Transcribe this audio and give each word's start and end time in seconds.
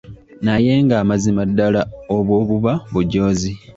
Naye 0.45 0.73
nga 0.83 0.97
mazima 1.09 1.41
ddala 1.49 1.81
obwo 2.15 2.35
buba 2.47 2.73
bujoozi. 2.93 3.51